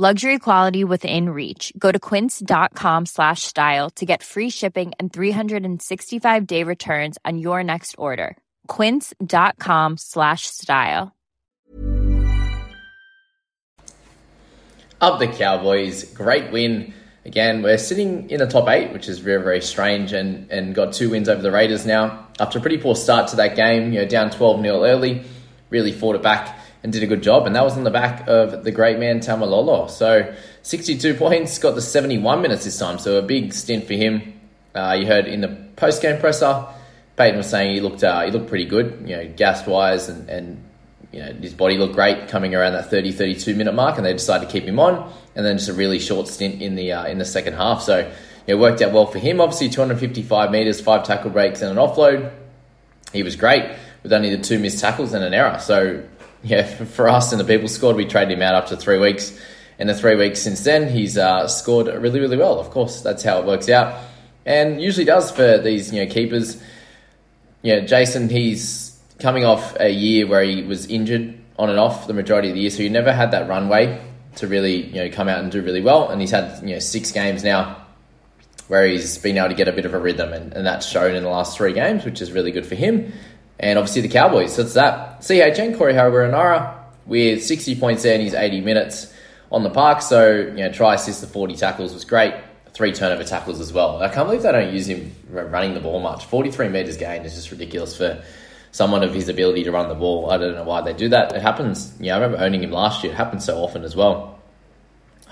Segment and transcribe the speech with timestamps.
[0.00, 1.72] Luxury quality within reach.
[1.76, 7.64] Go to quince.com slash style to get free shipping and 365 day returns on your
[7.64, 8.36] next order.
[8.68, 11.12] Quince.com slash style.
[15.00, 16.94] Up the Cowboys, great win.
[17.24, 20.92] Again, we're sitting in the top eight, which is very, very strange, and, and got
[20.92, 22.28] two wins over the Raiders now.
[22.38, 25.24] After a pretty poor start to that game, you know, down 12 0 early,
[25.70, 27.46] really fought it back and did a good job.
[27.46, 29.90] And that was on the back of the great man Taumalolo.
[29.90, 32.98] So 62 points, got the 71 minutes this time.
[32.98, 34.40] So a big stint for him.
[34.74, 36.66] Uh, you heard in the post game presser,
[37.16, 40.28] Payten was saying he looked uh, he looked pretty good, you know, gas wise, and,
[40.28, 40.64] and
[41.10, 44.12] you know his body looked great coming around that 30 32 minute mark, and they
[44.12, 45.12] decided to keep him on.
[45.34, 47.82] And then just a really short stint in the uh, in the second half.
[47.82, 48.10] So
[48.46, 49.40] it worked out well for him.
[49.40, 52.32] Obviously, 255 meters, five tackle breaks, and an offload.
[53.12, 53.68] He was great
[54.02, 55.58] with only the two missed tackles and an error.
[55.58, 56.04] So
[56.42, 59.38] yeah, for us in the people squad, we traded him out after three weeks.
[59.78, 62.58] In the three weeks since then, he's uh, scored really, really well.
[62.58, 64.02] Of course, that's how it works out,
[64.44, 66.60] and usually does for these you know keepers.
[67.62, 72.14] Yeah, Jason, he's coming off a year where he was injured on and off the
[72.14, 74.00] majority of the year, so he never had that runway
[74.36, 76.08] to really you know come out and do really well.
[76.08, 77.84] And he's had you know six games now
[78.66, 81.14] where he's been able to get a bit of a rhythm, and, and that's shown
[81.14, 83.12] in the last three games, which is really good for him
[83.60, 84.54] and obviously the Cowboys.
[84.54, 85.20] So it's that.
[85.20, 86.76] CHN, Corey Harawira
[87.06, 89.12] with 60 points there in his 80 minutes
[89.50, 90.02] on the park.
[90.02, 92.34] So, you know, try assist the 40 tackles was great.
[92.72, 94.00] Three turnover tackles as well.
[94.00, 96.26] I can't believe they don't use him running the ball much.
[96.26, 98.22] 43 metres gained is just ridiculous for
[98.70, 100.30] someone of his ability to run the ball.
[100.30, 101.34] I don't know why they do that.
[101.34, 101.92] It happens.
[101.98, 103.12] Yeah, I remember owning him last year.
[103.12, 104.38] It happens so often as well.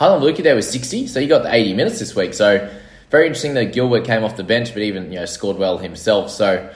[0.00, 2.34] Heilum Luki there was 60, so he got the 80 minutes this week.
[2.34, 2.68] So
[3.10, 6.30] very interesting that Gilbert came off the bench, but even you know scored well himself.
[6.30, 6.68] So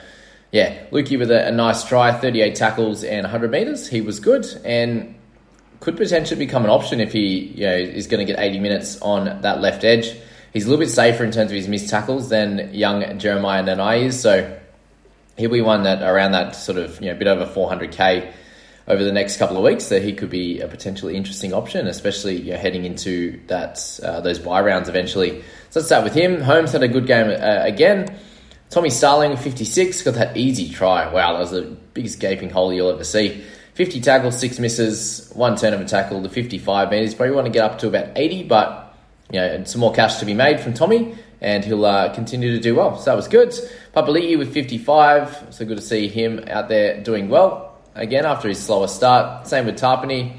[0.51, 3.87] yeah, Luki with a, a, nice try, 38 tackles and 100 metres.
[3.87, 5.15] He was good and
[5.79, 9.01] could potentially become an option if he you know, is going to get 80 minutes
[9.01, 10.13] on that left edge.
[10.53, 14.03] He's a little bit safer in terms of his missed tackles than young Jeremiah Nanai
[14.03, 14.59] is, so
[15.37, 18.33] he'll be one that around that sort of you know bit over 400k
[18.87, 22.41] over the next couple of weeks that he could be a potentially interesting option, especially
[22.41, 25.41] you know, heading into that uh, those bye rounds eventually.
[25.69, 26.41] So let's start with him.
[26.41, 28.19] Holmes had a good game uh, again.
[28.71, 31.11] Tommy Starling, 56, got that easy try.
[31.11, 33.43] Wow, that was the biggest gaping hole you'll ever see.
[33.73, 37.13] 50 tackles, 6 misses, 1 turnover tackle, the 55 metres.
[37.13, 38.97] Probably want to get up to about 80, but
[39.29, 42.61] you know, some more cash to be made from Tommy, and he'll uh, continue to
[42.61, 42.97] do well.
[42.97, 43.49] So that was good.
[43.93, 47.77] Papali'i with 55, so good to see him out there doing well.
[47.95, 49.47] Again, after his slower start.
[49.47, 50.37] Same with Tapine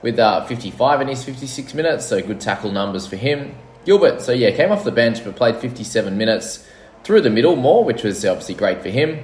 [0.00, 3.54] with uh, 55 in his 56 minutes, so good tackle numbers for him.
[3.84, 6.66] Gilbert, so yeah, came off the bench but played 57 minutes
[7.06, 9.22] through the middle more, which was obviously great for him.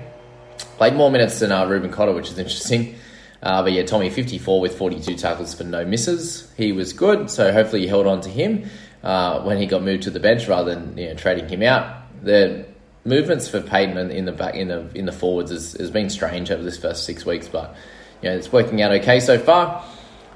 [0.76, 2.94] Played more minutes than uh, Reuben Cotter, which is interesting.
[3.42, 6.48] Uh, but yeah, Tommy 54 with 42 tackles for no misses.
[6.56, 8.70] He was good, so hopefully he held on to him
[9.02, 12.04] uh, when he got moved to the bench rather than you know, trading him out.
[12.22, 12.66] The
[13.04, 16.52] movements for Payten in the back in the in the forwards has, has been strange
[16.52, 17.74] over this first six weeks, but
[18.22, 19.84] you know it's working out okay so far.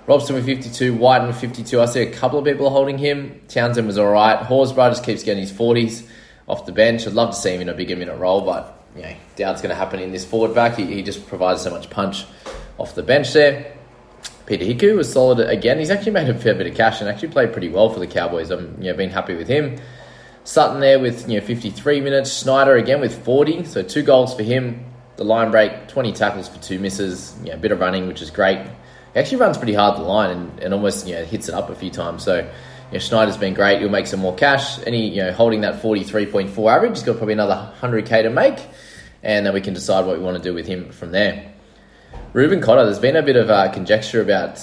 [0.09, 1.81] Robson with 52, White with 52.
[1.81, 3.41] I see a couple of people holding him.
[3.47, 4.37] Townsend was all right.
[4.41, 6.09] Horsburgh just keeps getting his 40s
[6.49, 7.07] off the bench.
[7.07, 9.71] I'd love to see him in a bigger minute role, but you know, doubt's going
[9.71, 10.77] to happen in this forward back.
[10.77, 12.25] He, he just provides so much punch
[12.79, 13.73] off the bench there.
[14.47, 15.79] Peter Hiku was solid again.
[15.79, 18.07] He's actually made a fair bit of cash and actually played pretty well for the
[18.07, 18.51] Cowboys.
[18.51, 19.79] I'm you know, been happy with him.
[20.45, 22.39] Sutton there with you know 53 minutes.
[22.39, 24.85] Schneider again with 40, so two goals for him.
[25.17, 27.35] The line break, 20 tackles for two misses.
[27.43, 28.59] You know, a bit of running, which is great.
[28.59, 31.69] He actually runs pretty hard the line and, and almost you know hits it up
[31.69, 32.23] a few times.
[32.23, 32.49] So
[32.91, 33.81] you know, Schneider's been great.
[33.81, 34.79] He'll make some more cash.
[34.87, 38.59] Any you know holding that 43.4 average, he's got probably another 100k to make,
[39.23, 41.53] and then we can decide what we want to do with him from there.
[42.33, 44.61] Reuben Cotter, there's been a bit of uh, conjecture about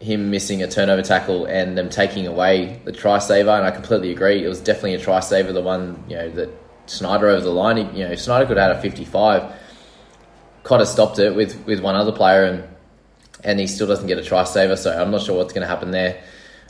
[0.00, 4.12] him missing a turnover tackle and them taking away the try saver, and I completely
[4.12, 4.44] agree.
[4.44, 6.50] It was definitely a try saver, the one you know that
[6.86, 7.76] Schneider over the line.
[7.76, 9.52] He, you know, Schneider could have had a 55.
[10.62, 12.64] Cotter stopped it with with one other player, and
[13.42, 14.76] and he still doesn't get a try saver.
[14.76, 16.22] So I'm not sure what's going to happen there.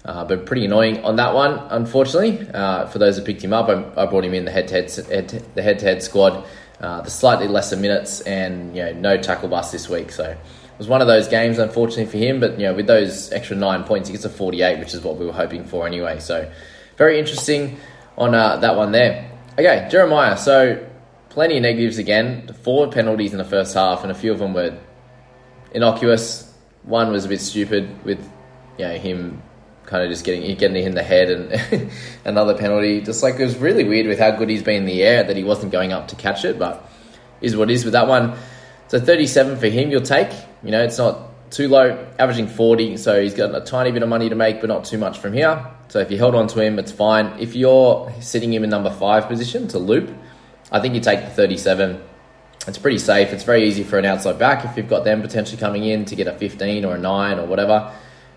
[0.06, 2.48] Uh, but pretty annoying on that one, unfortunately.
[2.54, 5.02] Uh, for those that picked him up, I, I brought him in the head to
[5.02, 6.46] head the head to head squad
[6.80, 10.12] uh, the slightly lesser minutes and you know no tackle bust this week.
[10.12, 12.38] So it was one of those games, unfortunately for him.
[12.38, 15.16] But you know with those extra nine points, he gets a 48, which is what
[15.16, 16.20] we were hoping for anyway.
[16.20, 16.50] So
[16.96, 17.78] very interesting
[18.16, 19.30] on uh, that one there.
[19.52, 20.36] Okay, Jeremiah.
[20.36, 20.86] So
[21.30, 22.54] plenty of negatives again.
[22.62, 24.78] Four penalties in the first half, and a few of them were
[25.72, 26.52] innocuous.
[26.82, 28.20] One was a bit stupid with
[28.78, 29.42] you know him
[29.86, 31.90] kind of just getting getting in the head and
[32.24, 33.00] another penalty.
[33.00, 35.36] Just like it was really weird with how good he's been in the air that
[35.36, 36.88] he wasn't going up to catch it, but
[37.40, 38.36] is what is with that one.
[38.88, 40.30] So 37 for him, you'll take.
[40.62, 44.08] You know, it's not too low, averaging 40, so he's got a tiny bit of
[44.08, 45.64] money to make, but not too much from here.
[45.88, 47.38] So if you held on to him, it's fine.
[47.38, 50.10] If you're sitting him in number five position to loop,
[50.70, 52.02] I think you take the 37.
[52.66, 53.32] It's pretty safe.
[53.32, 56.16] It's very easy for an outside back if you've got them potentially coming in to
[56.16, 57.92] get a 15 or a 9 or whatever.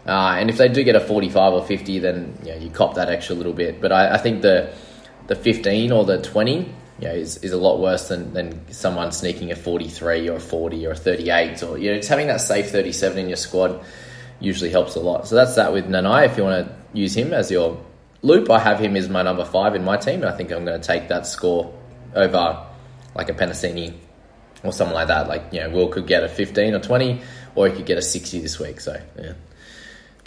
[0.05, 3.09] Uh, and if they do get a 45 or 50, then you, you cop that
[3.09, 3.81] extra little bit.
[3.81, 4.73] But I, I, think the
[5.27, 9.11] the 15 or the 20 you know, is, is a lot worse than, than someone
[9.11, 11.63] sneaking a 43 or a 40 or a 38.
[11.63, 13.83] Or you know, just having that safe 37 in your squad
[14.39, 15.27] usually helps a lot.
[15.27, 16.25] So that's that with Nanai.
[16.25, 17.79] If you want to use him as your
[18.21, 20.21] loop, I have him as my number five in my team.
[20.21, 21.73] And I think I'm going to take that score
[22.15, 22.65] over
[23.15, 23.93] like a Penisini
[24.63, 25.27] or something like that.
[25.27, 27.21] Like, you know, Will could get a 15 or 20,
[27.55, 28.79] or he could get a 60 this week.
[28.79, 29.33] So, yeah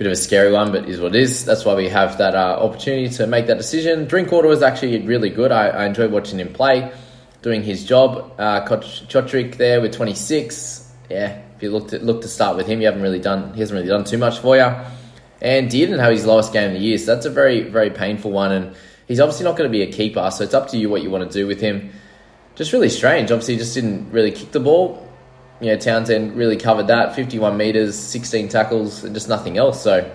[0.03, 1.45] bit of a scary one, but is what it is.
[1.45, 4.07] That's why we have that uh, opportunity to make that decision.
[4.07, 5.53] Drinkwater was actually really good.
[5.53, 6.93] I, I enjoyed watching him play,
[7.41, 8.33] doing his job.
[8.37, 10.93] Uh, Cotric there with 26.
[11.09, 13.55] Yeah, if you look to look to start with him, you haven't really done.
[13.55, 14.75] He hasn't really done too much for you.
[15.41, 18.33] And didn't have his lowest game of the year, so that's a very very painful
[18.33, 18.51] one.
[18.51, 18.75] And
[19.07, 21.11] he's obviously not going to be a keeper, so it's up to you what you
[21.11, 21.93] want to do with him.
[22.57, 23.31] Just really strange.
[23.31, 25.09] Obviously, just didn't really kick the ball
[25.63, 29.83] you know, Townsend really covered that 51 metres, 16 tackles, and just nothing else.
[29.83, 30.11] So,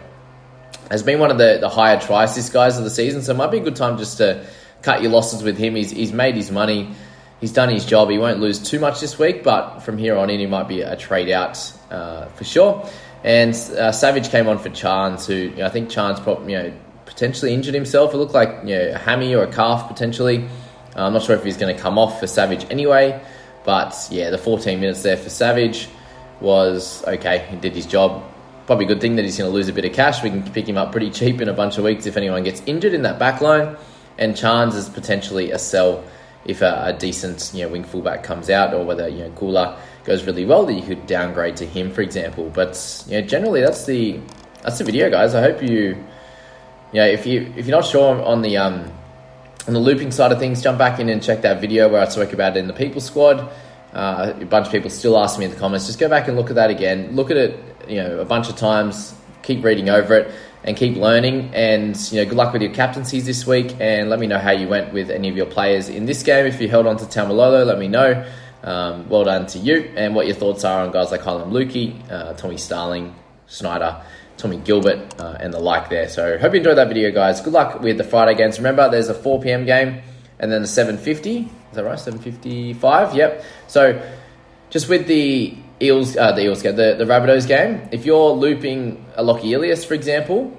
[0.92, 3.22] has been one of the, the higher try assist guys of the season.
[3.22, 4.46] So, it might be a good time just to
[4.82, 5.76] cut your losses with him.
[5.76, 6.94] He's, he's made his money,
[7.40, 8.10] he's done his job.
[8.10, 10.82] He won't lose too much this week, but from here on in, he might be
[10.82, 11.58] a trade out
[11.90, 12.88] uh, for sure.
[13.24, 16.60] And uh, Savage came on for Chance, who you know, I think Chance probably, you
[16.60, 16.74] know,
[17.06, 18.14] potentially injured himself.
[18.14, 20.48] It looked like you know, a hammy or a calf potentially.
[20.96, 23.22] Uh, I'm not sure if he's going to come off for Savage anyway.
[23.68, 25.90] But yeah, the 14 minutes there for Savage
[26.40, 27.46] was okay.
[27.50, 28.24] He did his job.
[28.66, 30.24] Probably a good thing that he's going to lose a bit of cash.
[30.24, 32.62] We can pick him up pretty cheap in a bunch of weeks if anyone gets
[32.66, 33.76] injured in that back line.
[34.18, 36.02] And Chance is potentially a sell
[36.46, 40.24] if a, a, decent you know wing fullback comes out, or whether you know goes
[40.24, 42.50] really well that you could downgrade to him, for example.
[42.50, 44.18] But you know, generally that's the
[44.64, 45.36] that's the video, guys.
[45.36, 46.02] I hope you
[46.94, 48.97] know if you if you're not sure on the um
[49.68, 52.08] on the looping side of things, jump back in and check that video where I
[52.08, 53.50] spoke about it in the People Squad.
[53.94, 55.88] Uh, a bunch of people still ask me in the comments.
[55.88, 57.16] Just go back and look at that again.
[57.16, 59.14] Look at it, you know, a bunch of times.
[59.44, 60.34] Keep reading over it
[60.64, 61.52] and keep learning.
[61.54, 63.76] And you know, good luck with your captaincies this week.
[63.80, 66.46] And let me know how you went with any of your players in this game.
[66.46, 68.26] If you held on to Taumalolo, let me know.
[68.64, 69.92] Um, well done to you.
[69.96, 73.16] And what your thoughts are on guys like Heilum Luki, uh, Tommy Starling,
[73.48, 74.02] Schneider.
[74.38, 76.08] Tommy Gilbert uh, and the like there.
[76.08, 77.42] So hope you enjoyed that video, guys.
[77.42, 78.58] Good luck with the Friday games.
[78.58, 79.66] Remember, there's a 4 p.m.
[79.66, 80.02] game
[80.40, 81.46] and then the 7:50.
[81.46, 81.98] Is that right?
[81.98, 83.16] 7:55.
[83.16, 83.44] Yep.
[83.68, 84.02] So
[84.70, 87.88] just with the Eels, uh, the Eels game, the the Rabbitohs game.
[87.92, 90.58] If you're looping a Lockie Ilias, for example,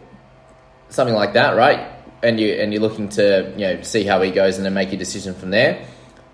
[0.88, 1.92] something like that, right?
[2.23, 4.90] And you and you're looking to you know see how he goes and then make
[4.90, 5.87] your decision from there.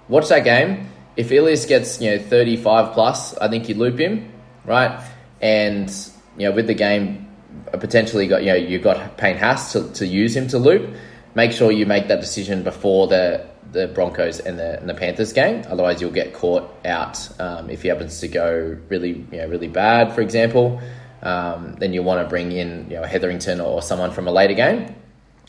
[0.09, 0.89] Watch that game.
[1.17, 4.33] If Ilias gets you know 35 plus, I think you loop him,
[4.65, 5.03] right?
[5.41, 5.91] And
[6.37, 7.24] you know with the game
[7.73, 10.95] potentially got you know you got Payne Haas to, to use him to loop.
[11.35, 15.33] Make sure you make that decision before the the Broncos and the, and the Panthers
[15.33, 15.65] game.
[15.69, 19.69] Otherwise, you'll get caught out um, if he happens to go really you know really
[19.69, 20.81] bad, for example.
[21.23, 24.55] um, then you want to bring in you know Hetherington or someone from a later
[24.55, 24.95] game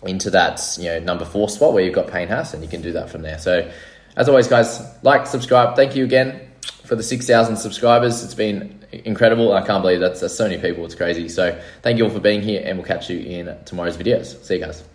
[0.04, 2.82] into that you know number four spot where you've got Payne Haas, and you can
[2.82, 3.38] do that from there.
[3.38, 3.70] So,
[4.18, 5.76] as always, guys, like, subscribe.
[5.76, 6.45] Thank you again
[6.86, 8.24] for the six thousand subscribers.
[8.24, 9.54] It's been incredible.
[9.54, 10.86] I can't believe that's, that's so many people.
[10.86, 11.28] It's crazy.
[11.30, 14.42] So, thank you all for being here, and we'll catch you in tomorrow's videos.
[14.44, 14.95] See you guys.